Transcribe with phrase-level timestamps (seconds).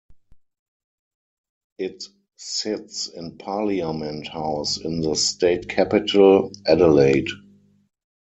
[1.77, 2.05] It
[2.35, 7.27] sits in Parliament House in the state capital, Adelaide.